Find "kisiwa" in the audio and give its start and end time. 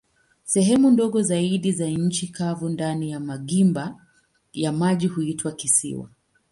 5.51-6.09